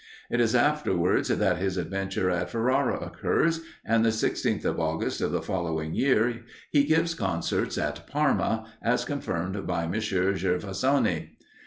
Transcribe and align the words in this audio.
It 0.31 0.41
is 0.41 0.55
afterwards 0.55 1.27
that 1.27 1.59
his 1.59 1.77
adventure 1.77 2.31
at 2.31 2.49
Ferrara 2.49 2.97
occurs; 2.99 3.61
and 3.85 4.03
the 4.03 4.09
16th 4.09 4.65
of 4.65 4.79
August 4.79 5.21
of 5.21 5.31
the 5.31 5.43
following 5.43 5.93
year 5.93 6.39
he 6.71 6.85
gives 6.85 7.13
concerts 7.13 7.77
at 7.77 8.07
Parma, 8.07 8.65
as 8.81 9.05
confirmed 9.05 9.67
by 9.67 9.83
M. 9.83 9.93
Gervasoni. 9.93 11.37